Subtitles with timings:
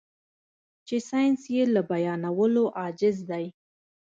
[0.87, 3.45] چې ساينس يې له بيانولو عاجز دی.